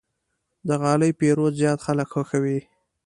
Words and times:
د 0.67 0.69
غالۍ 0.81 1.11
پېرود 1.19 1.53
زیات 1.61 1.79
خلک 1.85 2.07
خوښوي. 2.13 2.59